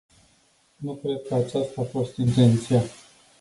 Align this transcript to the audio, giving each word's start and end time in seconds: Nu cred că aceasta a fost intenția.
Nu 0.77 0.93
cred 0.95 1.21
că 1.27 1.35
aceasta 1.35 1.81
a 1.81 1.83
fost 1.83 2.17
intenția. 2.17 2.83